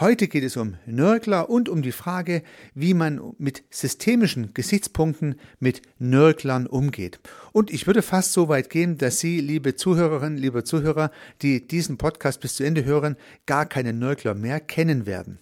[0.00, 2.42] Heute geht es um Nörgler und um die Frage,
[2.74, 7.20] wie man mit systemischen Gesichtspunkten mit Nörglern umgeht.
[7.52, 11.10] Und ich würde fast so weit gehen, dass Sie, liebe Zuhörerinnen, liebe Zuhörer,
[11.42, 15.38] die diesen Podcast bis zu Ende hören, gar keine Nörgler mehr kennen werden.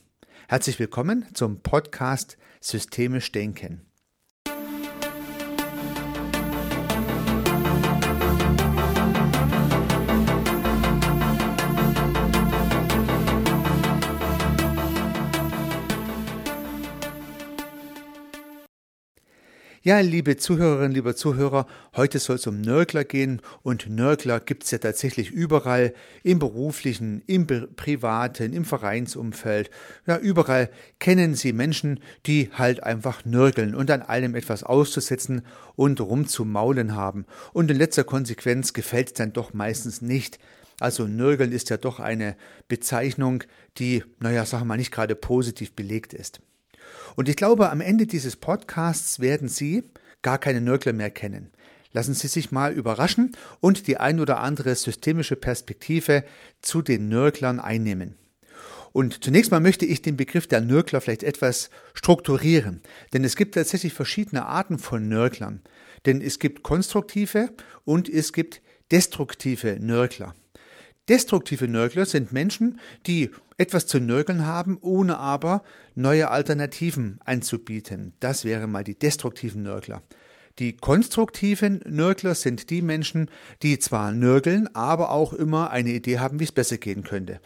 [0.49, 3.88] Herzlich willkommen zum Podcast Systemisch Denken.
[19.89, 21.67] Ja, liebe Zuhörerinnen, lieber Zuhörer,
[21.97, 27.23] heute soll es um Nörgler gehen und Nörgler gibt es ja tatsächlich überall, im beruflichen,
[27.27, 29.71] im privaten, im Vereinsumfeld.
[30.07, 35.41] Ja, überall kennen Sie Menschen, die halt einfach nörgeln und an allem etwas auszusetzen
[35.75, 37.25] und rumzumaulen haben.
[37.55, 40.39] Und in letzter Konsequenz gefällt es dann doch meistens nicht.
[40.81, 42.37] Also Nörgeln ist ja doch eine
[42.69, 43.43] Bezeichnung,
[43.79, 46.43] die, naja, sagen wir mal, nicht gerade positiv belegt ist.
[47.17, 49.85] Und ich glaube, am Ende dieses Podcasts werden Sie
[50.23, 51.51] gar keine Nörgler mehr kennen.
[51.93, 56.25] Lassen Sie sich mal überraschen und die ein oder andere systemische Perspektive
[56.61, 58.17] zu den Nörglern einnehmen.
[58.93, 63.55] Und zunächst mal möchte ich den Begriff der Nörgler vielleicht etwas strukturieren, denn es gibt
[63.55, 65.63] tatsächlich verschiedene Arten von Nörglern.
[66.07, 67.51] Denn es gibt konstruktive
[67.85, 70.35] und es gibt destruktive Nörgler.
[71.09, 75.63] Destruktive Nörgler sind Menschen, die etwas zu nörgeln haben, ohne aber
[75.95, 78.13] neue Alternativen anzubieten.
[78.21, 80.03] Das wären mal die destruktiven Nörgler.
[80.59, 83.31] Die konstruktiven Nörgler sind die Menschen,
[83.63, 87.41] die zwar nörgeln, aber auch immer eine Idee haben, wie es besser gehen könnte.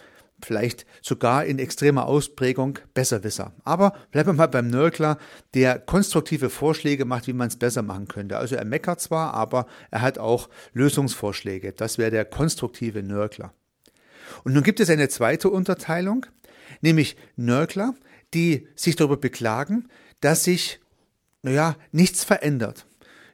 [0.45, 3.53] Vielleicht sogar in extremer Ausprägung Besserwisser.
[3.65, 5.19] Aber bleiben wir mal beim Nörgler,
[5.55, 8.37] der konstruktive Vorschläge macht, wie man es besser machen könnte.
[8.39, 11.73] Also er meckert zwar, aber er hat auch Lösungsvorschläge.
[11.73, 13.53] Das wäre der konstruktive Nörgler.
[14.45, 16.27] Und nun gibt es eine zweite Unterteilung,
[16.81, 17.95] nämlich Nörgler,
[18.35, 19.89] die sich darüber beklagen,
[20.21, 20.81] dass sich,
[21.43, 22.87] naja, nichts verändert.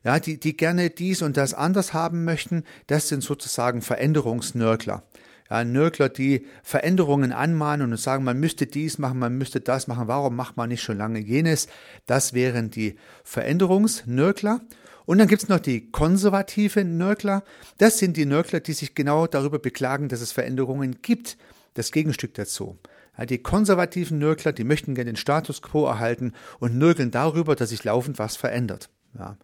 [0.05, 5.02] Ja, die, die gerne dies und das anders haben möchten, das sind sozusagen Veränderungsnörgler.
[5.51, 10.09] Ja, Nörgler, die Veränderungen anmahnen und sagen, man müsste dies machen, man müsste das machen,
[10.09, 11.69] warum macht man nicht schon lange jenes?
[12.07, 14.61] Das wären die Veränderungsnörgler.
[15.07, 17.42] Und dann gibt's noch die konservativen Nörgler.
[17.79, 21.39] Das sind die Nörgler, die sich genau darüber beklagen, dass es Veränderungen gibt.
[21.73, 22.79] Das Gegenstück dazu.
[23.17, 27.70] Ja, die konservativen Nörgler, die möchten gerne den Status quo erhalten und nörgeln darüber, dass
[27.70, 28.91] sich laufend was verändert.
[29.19, 29.39] Ja.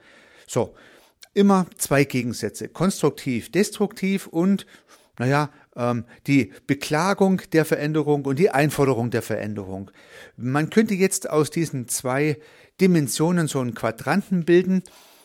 [0.47, 0.75] So,
[1.33, 2.69] immer zwei Gegensätze.
[2.69, 4.67] Konstruktiv, destruktiv und,
[5.19, 5.51] naja,
[6.29, 9.91] die Beklagung der Veränderung und die Einforderung der Veränderung.
[10.37, 12.39] Man könnte jetzt aus diesen zwei
[12.81, 14.85] Dimensionen so einen Quadranten bilden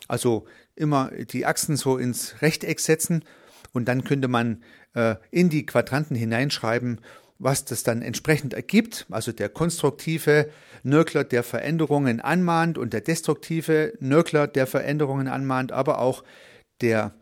[0.10, 0.46] also
[0.76, 3.24] immer die Achsen so ins Rechteck setzen
[3.72, 4.64] und dann könnte man
[4.96, 7.00] äh, in die Quadranten hineinschreiben,
[7.38, 9.06] was das dann entsprechend ergibt.
[9.12, 10.50] Also der konstruktive
[10.84, 16.24] Nörgler, der Veränderungen anmahnt und der destruktive Nörgler, der Veränderungen anmahnt, aber auch
[16.82, 17.14] der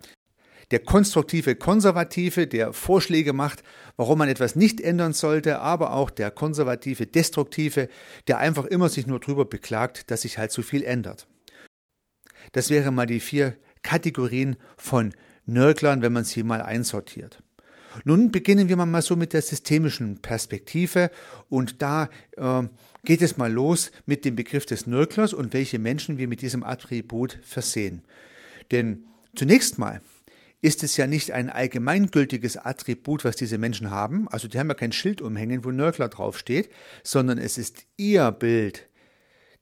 [0.71, 3.63] der konstruktive Konservative, der Vorschläge macht,
[3.95, 7.87] warum man etwas nicht ändern sollte, aber auch der konservative Destruktive,
[8.27, 11.27] der einfach immer sich nur darüber beklagt, dass sich halt so viel ändert.
[12.51, 15.13] Das wären mal die vier Kategorien von
[15.45, 17.41] Nörglern, wenn man sie mal einsortiert.
[18.03, 21.09] Nun beginnen wir mal so mit der systemischen Perspektive
[21.49, 22.63] und da äh,
[23.03, 26.63] geht es mal los mit dem Begriff des Nörglers und welche Menschen wir mit diesem
[26.63, 28.03] Attribut versehen.
[28.71, 29.05] Denn
[29.35, 30.01] zunächst mal
[30.61, 34.73] ist es ja nicht ein allgemeingültiges Attribut, was diese Menschen haben, also die haben ja
[34.73, 36.69] kein Schild umhängen, wo Nörgler draufsteht,
[37.03, 38.89] sondern es ist ihr Bild,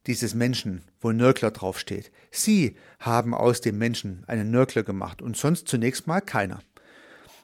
[0.08, 2.12] dieses Menschen, wo Nörgler draufsteht.
[2.32, 6.62] Sie haben aus dem Menschen einen Nörgler gemacht und sonst zunächst mal keiner.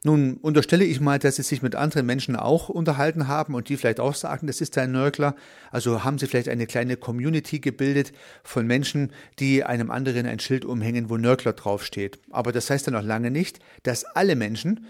[0.04, 3.78] Nun unterstelle ich mal, dass Sie sich mit anderen Menschen auch unterhalten haben und die
[3.78, 5.36] vielleicht auch sagen, das ist ein Nörgler.
[5.70, 8.12] Also haben Sie vielleicht eine kleine Community gebildet
[8.44, 12.20] von Menschen, die einem anderen ein Schild umhängen, wo Nörgler draufsteht.
[12.32, 14.88] Aber das heißt ja noch lange nicht, dass alle Menschen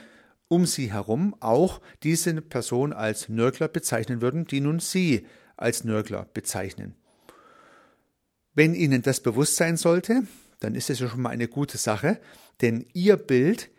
[0.48, 5.28] um Sie herum auch diese Person als Nörgler bezeichnen würden, die nun Sie
[5.58, 6.96] als Nörgler bezeichnen.
[8.54, 10.24] Wenn Ihnen das bewusst sein sollte,
[10.62, 12.20] dann ist es ja schon mal eine gute Sache,
[12.62, 13.70] denn Ihr Bild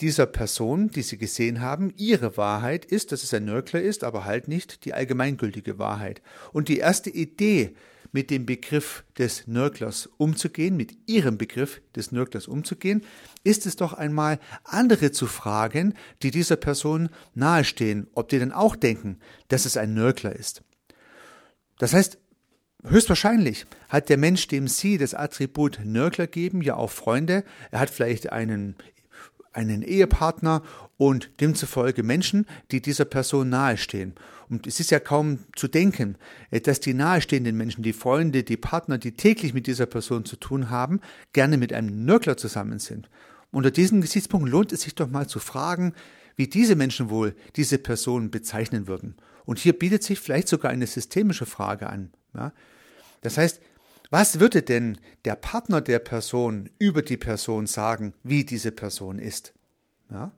[0.00, 4.24] dieser Person, die Sie gesehen haben, Ihre Wahrheit ist, dass es ein Nörgler ist, aber
[4.24, 6.22] halt nicht die allgemeingültige Wahrheit.
[6.52, 7.74] Und die erste Idee,
[8.12, 13.02] mit dem Begriff des Nörglers umzugehen, mit Ihrem Begriff des Nörglers umzugehen,
[13.44, 18.76] ist es doch einmal andere zu fragen, die dieser Person nahestehen, ob die denn auch
[18.76, 19.18] denken,
[19.48, 20.62] dass es ein Nörgler ist.
[21.78, 22.18] Das heißt,
[22.84, 27.42] Höchstwahrscheinlich hat der Mensch, dem Sie das Attribut Nörgler geben, ja auch Freunde.
[27.72, 28.76] Er hat vielleicht einen,
[29.52, 30.62] einen Ehepartner
[30.96, 34.14] und demzufolge Menschen, die dieser Person nahestehen.
[34.48, 36.16] Und es ist ja kaum zu denken,
[36.50, 40.36] äh, dass die nahestehenden Menschen, die Freunde, die Partner, die täglich mit dieser Person zu
[40.36, 41.00] tun haben,
[41.32, 43.08] gerne mit einem Nörgler zusammen sind.
[43.50, 45.94] Unter diesen Gesichtspunkten lohnt es sich doch mal zu fragen,
[46.36, 49.16] wie diese Menschen wohl diese Person bezeichnen würden.
[49.44, 52.10] Und hier bietet sich vielleicht sogar eine systemische Frage an.
[52.34, 52.52] Ja?
[53.22, 53.60] Das heißt,
[54.10, 59.52] was würde denn der Partner der Person über die Person sagen, wie diese Person ist?
[60.10, 60.32] Ja?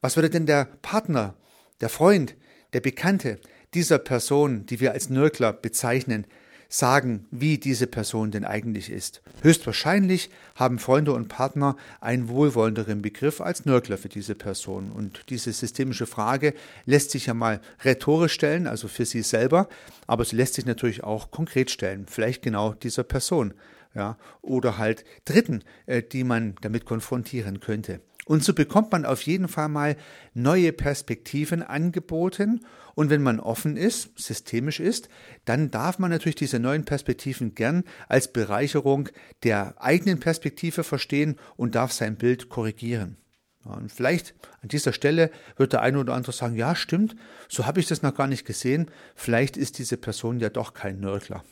[0.00, 1.34] Was würde denn der Partner,
[1.80, 2.36] der Freund,
[2.74, 3.40] der Bekannte
[3.72, 6.26] dieser Person, die wir als Nörgler bezeichnen,
[6.74, 9.22] sagen, wie diese Person denn eigentlich ist.
[9.42, 14.90] Höchstwahrscheinlich haben Freunde und Partner einen wohlwollenderen Begriff als Nörgler für diese Person.
[14.90, 16.52] Und diese systemische Frage
[16.84, 19.68] lässt sich ja mal rhetorisch stellen, also für sie selber,
[20.08, 23.54] aber sie lässt sich natürlich auch konkret stellen, vielleicht genau dieser Person.
[23.94, 28.00] Ja, oder halt Dritten, äh, die man damit konfrontieren könnte.
[28.24, 29.96] Und so bekommt man auf jeden Fall mal
[30.32, 32.64] neue Perspektiven angeboten.
[32.94, 35.08] Und wenn man offen ist, systemisch ist,
[35.44, 39.08] dann darf man natürlich diese neuen Perspektiven gern als Bereicherung
[39.42, 43.16] der eigenen Perspektive verstehen und darf sein Bild korrigieren.
[43.64, 47.16] Und vielleicht an dieser Stelle wird der eine oder andere sagen, ja, stimmt,
[47.48, 48.90] so habe ich das noch gar nicht gesehen.
[49.14, 51.42] Vielleicht ist diese Person ja doch kein Nörgler.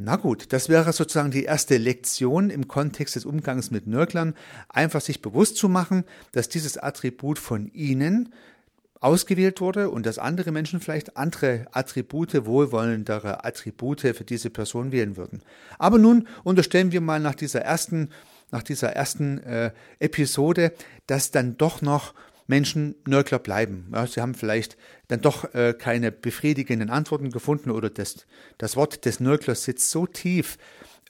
[0.00, 4.34] Na gut, das wäre sozusagen die erste Lektion im Kontext des Umgangs mit Nörglern,
[4.68, 8.32] einfach sich bewusst zu machen, dass dieses Attribut von Ihnen
[9.00, 15.16] ausgewählt wurde und dass andere Menschen vielleicht andere Attribute, wohlwollendere Attribute für diese Person wählen
[15.16, 15.42] würden.
[15.78, 18.10] Aber nun unterstellen wir mal nach dieser ersten,
[18.50, 20.72] nach dieser ersten äh, Episode,
[21.06, 22.14] dass dann doch noch
[22.48, 23.88] Menschen Nörgler bleiben.
[23.92, 24.76] Ja, sie haben vielleicht
[25.08, 30.06] dann doch äh, keine befriedigenden Antworten gefunden oder das, das Wort des Nörglers sitzt so
[30.06, 30.56] tief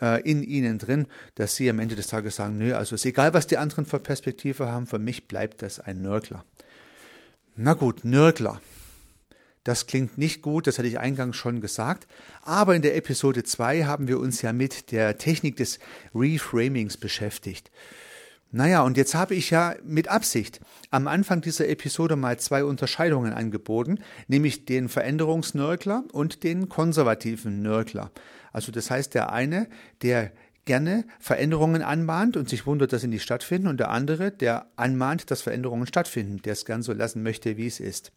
[0.03, 1.07] äh, in ihnen drin,
[1.37, 4.01] dass sie am Ende des Tages sagen, nö, also ist egal, was die anderen für
[4.01, 6.45] Perspektive haben, für mich bleibt das ein Nörgler.
[7.61, 8.61] Na gut, Nörgler.
[9.65, 12.07] Das klingt nicht gut, das hatte ich eingangs schon gesagt.
[12.43, 15.81] Aber in der Episode 2 haben wir uns ja mit der Technik des
[16.15, 17.73] Reframings beschäftigt.
[18.53, 20.61] Naja, und jetzt habe ich ja mit Absicht
[20.93, 28.13] am Anfang dieser Episode mal zwei Unterscheidungen angeboten, nämlich den Veränderungsnörgler und den konservativen Nörgler.
[28.53, 29.69] Also das heißt, der eine,
[30.03, 30.31] der
[30.69, 35.33] gerne Veränderungen anmahnt und sich wundert, dass sie nicht stattfinden, und der andere, der anmahnt,
[35.33, 38.13] dass Veränderungen stattfinden, der es gern so lassen möchte, wie es ist.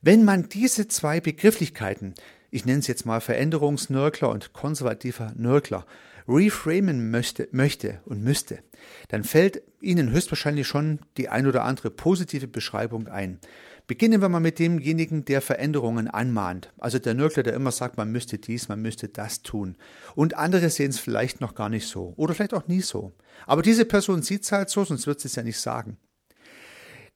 [0.00, 2.14] Wenn man diese zwei Begrifflichkeiten,
[2.50, 5.84] ich nenne es jetzt mal Veränderungsnörgler und konservativer Nörgler,
[6.28, 8.60] reframen möchte, möchte und müsste,
[9.08, 13.40] dann fällt Ihnen höchstwahrscheinlich schon die ein oder andere positive Beschreibung ein.
[13.88, 16.70] Beginnen wir mal mit demjenigen, der Veränderungen anmahnt.
[16.76, 19.78] Also der Nörgler, der immer sagt, man müsste dies, man müsste das tun.
[20.14, 22.12] Und andere sehen es vielleicht noch gar nicht so.
[22.16, 23.12] Oder vielleicht auch nie so.
[23.46, 25.96] Aber diese Person sieht es halt so, sonst wird sie es ja nicht sagen.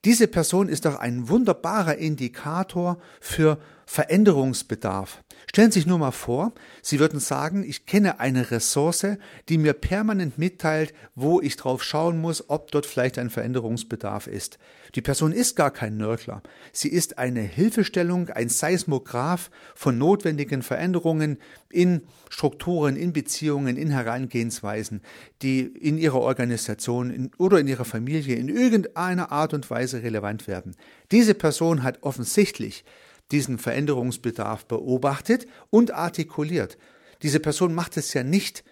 [0.06, 3.58] Diese Person ist doch ein wunderbarer Indikator für
[3.92, 5.22] Veränderungsbedarf.
[5.46, 9.18] Stellen Sie sich nur mal vor, Sie würden sagen, ich kenne eine Ressource,
[9.50, 14.58] die mir permanent mitteilt, wo ich drauf schauen muss, ob dort vielleicht ein Veränderungsbedarf ist.
[14.94, 16.42] Die Person ist gar kein Nörgler.
[16.72, 21.36] Sie ist eine Hilfestellung, ein Seismograph von notwendigen Veränderungen
[21.68, 22.00] in
[22.30, 25.02] Strukturen, in Beziehungen, in Herangehensweisen,
[25.42, 30.46] die in Ihrer Organisation in, oder in Ihrer Familie in irgendeiner Art und Weise relevant
[30.46, 30.76] werden.
[31.10, 32.86] Diese Person hat offensichtlich
[33.32, 36.78] diesen Veränderungsbedarf beobachtet und artikuliert.
[37.22, 38.64] Diese Person macht es ja nicht,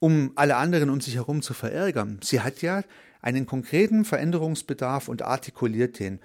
[0.00, 2.20] um alle anderen um sich herum zu verärgern.
[2.22, 2.82] Sie hat ja
[3.20, 6.20] einen konkreten Veränderungsbedarf und artikuliert den.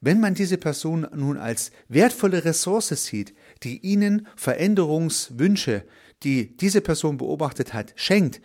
[0.00, 5.84] Wenn man diese Person nun als wertvolle Ressource sieht, die ihnen Veränderungswünsche,
[6.22, 8.40] die diese Person beobachtet hat, schenkt,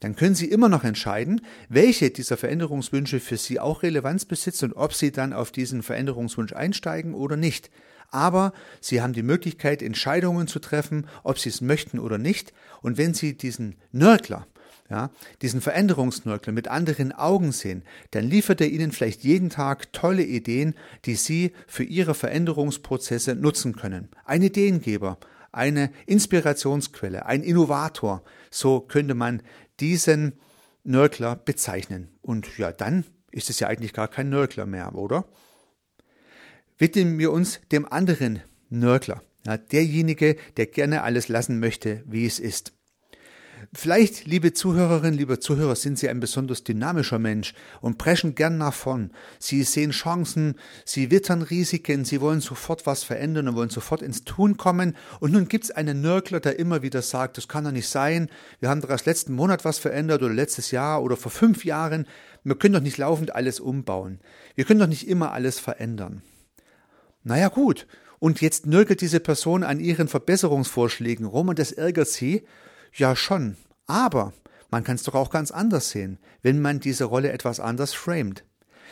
[0.00, 4.76] dann können Sie immer noch entscheiden, welche dieser Veränderungswünsche für Sie auch Relevanz besitzen und
[4.76, 7.70] ob Sie dann auf diesen Veränderungswunsch einsteigen oder nicht
[8.14, 12.52] aber sie haben die Möglichkeit, Entscheidungen zu treffen, ob sie es möchten oder nicht.
[12.80, 14.46] Und wenn sie diesen Nörgler,
[14.88, 15.10] ja,
[15.42, 20.74] diesen Veränderungsnörgler mit anderen Augen sehen, dann liefert er ihnen vielleicht jeden Tag tolle Ideen,
[21.06, 24.08] die sie für ihre Veränderungsprozesse nutzen können.
[24.24, 25.18] Ein Ideengeber,
[25.52, 29.42] eine Inspirationsquelle, ein Innovator, so könnte man
[29.80, 30.34] diesen
[30.84, 32.08] Nörgler bezeichnen.
[32.20, 35.24] Und ja, dann ist es ja eigentlich gar kein Nörgler mehr, oder?
[36.78, 38.40] Widmen wir uns dem anderen
[38.70, 42.72] Nörgler, ja, derjenige, der gerne alles lassen möchte, wie es ist.
[43.72, 48.74] Vielleicht, liebe Zuhörerinnen, liebe Zuhörer, sind Sie ein besonders dynamischer Mensch und preschen gern nach
[48.74, 49.10] vorn.
[49.38, 54.24] Sie sehen Chancen, Sie wittern Risiken, Sie wollen sofort was verändern und wollen sofort ins
[54.24, 54.96] Tun kommen.
[55.20, 58.28] Und nun gibt es einen Nörgler, der immer wieder sagt, das kann doch nicht sein.
[58.60, 62.06] Wir haben doch erst letzten Monat was verändert oder letztes Jahr oder vor fünf Jahren.
[62.42, 64.20] Wir können doch nicht laufend alles umbauen.
[64.54, 66.22] Wir können doch nicht immer alles verändern.
[67.24, 67.86] Naja gut,
[68.18, 72.44] und jetzt nörgelt diese Person an ihren Verbesserungsvorschlägen rum und das ärgert sie?
[72.92, 74.32] Ja schon, aber
[74.70, 78.44] man kann es doch auch ganz anders sehen, wenn man diese Rolle etwas anders framet.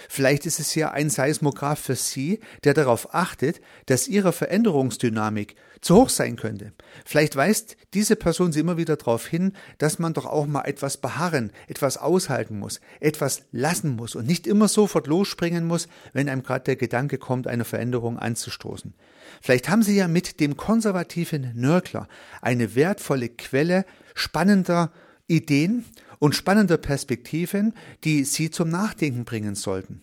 [0.09, 5.97] Vielleicht ist es ja ein Seismograph für Sie, der darauf achtet, dass Ihre Veränderungsdynamik zu
[5.97, 6.73] hoch sein könnte.
[7.05, 10.97] Vielleicht weist diese Person Sie immer wieder darauf hin, dass man doch auch mal etwas
[10.97, 16.43] beharren, etwas aushalten muss, etwas lassen muss und nicht immer sofort losspringen muss, wenn einem
[16.43, 18.95] gerade der Gedanke kommt, eine Veränderung anzustoßen.
[19.41, 22.09] Vielleicht haben Sie ja mit dem konservativen Nörgler
[22.41, 24.93] eine wertvolle Quelle spannender
[25.33, 25.85] Ideen
[26.19, 27.75] und spannender Perspektiven,
[28.05, 30.03] die Sie zum Nachdenken bringen sollten.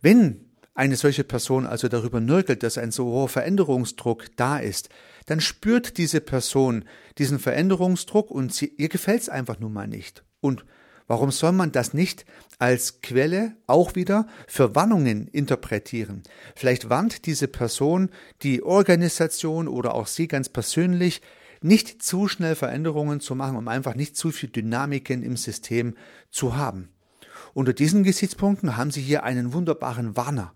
[0.00, 4.90] Wenn eine solche Person also darüber nörgelt, dass ein so hoher Veränderungsdruck da ist,
[5.24, 6.84] dann spürt diese Person
[7.18, 10.22] diesen Veränderungsdruck und sie, ihr gefällt es einfach nun mal nicht.
[10.40, 10.64] Und
[11.06, 12.26] warum soll man das nicht
[12.58, 16.22] als Quelle auch wieder für Warnungen interpretieren?
[16.54, 18.10] Vielleicht warnt diese Person
[18.42, 21.22] die Organisation oder auch Sie ganz persönlich,
[21.66, 25.94] nicht zu schnell Veränderungen zu machen, um einfach nicht zu viel Dynamiken im System
[26.30, 26.88] zu haben.
[27.54, 30.52] Unter diesen Gesichtspunkten haben Sie hier einen wunderbaren Warner.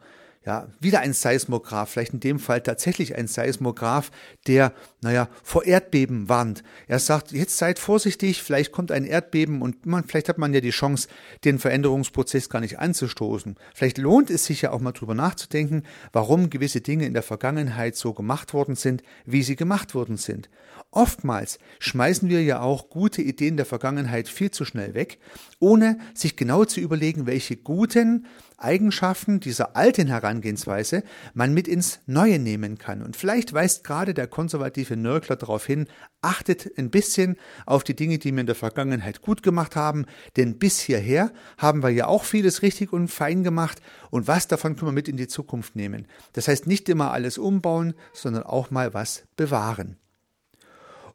[0.47, 4.11] Ja, wieder ein Seismograph, vielleicht in dem Fall tatsächlich ein Seismograph,
[4.47, 6.63] der, naja, vor Erdbeben warnt.
[6.87, 10.63] Er sagt, jetzt seid vorsichtig, vielleicht kommt ein Erdbeben und man, vielleicht hat man ja
[10.63, 11.09] die Chance,
[11.45, 13.57] den Veränderungsprozess gar nicht anzustoßen.
[13.75, 17.95] Vielleicht lohnt es sich ja auch mal drüber nachzudenken, warum gewisse Dinge in der Vergangenheit
[17.97, 20.49] so gemacht worden sind, wie sie gemacht worden sind.
[20.91, 25.19] Oftmals schmeißen wir ja auch gute Ideen der Vergangenheit viel zu schnell weg,
[25.59, 28.27] ohne sich genau zu überlegen, welche guten
[28.63, 31.03] Eigenschaften dieser alten Herangehensweise
[31.35, 33.03] man mit ins Neue nehmen kann.
[33.03, 35.87] Und vielleicht weist gerade der konservative Nörgler darauf hin,
[36.23, 37.37] achtet ein bisschen
[37.67, 41.83] auf die Dinge, die wir in der Vergangenheit gut gemacht haben, denn bis hierher haben
[41.83, 45.17] wir ja auch vieles richtig und fein gemacht und was davon können wir mit in
[45.17, 46.07] die Zukunft nehmen.
[46.33, 49.97] Das heißt nicht immer alles umbauen, sondern auch mal was bewahren.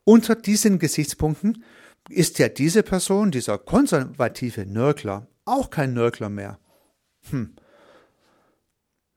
[0.03, 1.63] Unter diesen Gesichtspunkten
[2.09, 6.59] ist ja diese Person, dieser konservative Nörgler, auch kein Nörgler mehr.
[7.29, 7.55] Hm.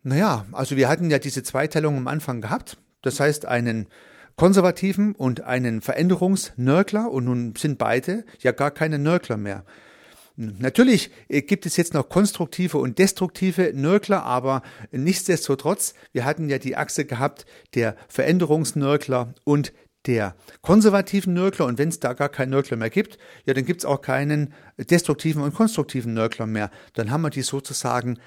[0.02, 2.78] Naja, also wir hatten ja diese Zweiteilung am Anfang gehabt.
[3.02, 3.88] Das heißt, einen
[4.36, 9.64] konservativen und einen Veränderungsnörgler und nun sind beide ja gar keine Nörgler mehr.
[10.36, 14.62] Natürlich äh, gibt es jetzt noch konstruktive und destruktive Nörgler, aber
[14.92, 19.72] nichtsdestotrotz, wir hatten ja die Achse gehabt der Veränderungsnörgler und
[20.06, 23.80] der konservativen Nörgler und wenn es da gar keinen Nörgler mehr gibt, ja, dann gibt
[23.80, 26.70] es auch keinen destruktiven und konstruktiven Nörgler mehr.
[26.94, 28.18] Dann haben wir die sozusagen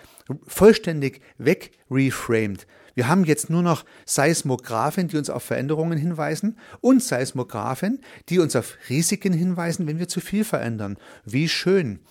[0.46, 2.68] vollständig wegreframed.
[2.94, 8.56] Wir haben jetzt nur noch Seismographen, die uns auf Veränderungen hinweisen und Seismographen, die uns
[8.56, 10.98] auf Risiken hinweisen, wenn wir zu viel verändern.
[11.24, 12.02] Wie schön.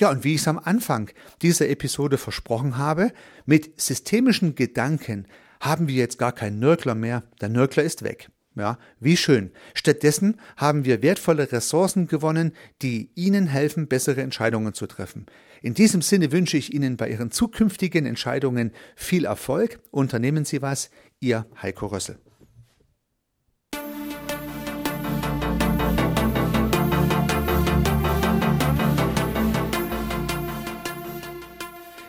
[0.00, 1.10] Ja, und wie ich es am Anfang
[1.42, 3.12] dieser Episode versprochen habe,
[3.46, 5.26] mit systemischen Gedanken
[5.60, 7.22] haben wir jetzt gar keinen Nörgler mehr.
[7.40, 8.28] Der Nörgler ist weg.
[8.56, 9.50] Ja, wie schön.
[9.74, 15.26] Stattdessen haben wir wertvolle Ressourcen gewonnen, die Ihnen helfen, bessere Entscheidungen zu treffen.
[15.60, 19.80] In diesem Sinne wünsche ich Ihnen bei Ihren zukünftigen Entscheidungen viel Erfolg.
[19.90, 20.90] Unternehmen Sie was.
[21.18, 22.18] Ihr Heiko Rössel.